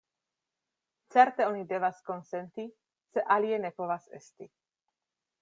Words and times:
Certe 1.15 1.45
oni 1.49 1.61
devas 1.73 1.99
konsenti, 2.07 2.65
se 3.13 3.27
alie 3.37 3.61
ne 3.67 3.73
povas 3.83 4.11
esti. 4.23 4.51